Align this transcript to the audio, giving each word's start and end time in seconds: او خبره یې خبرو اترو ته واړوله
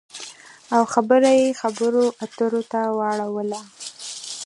او 0.75 0.83
خبره 0.93 1.29
یې 1.39 1.57
خبرو 1.61 2.05
اترو 2.23 2.61
ته 2.71 2.81
واړوله 2.97 3.61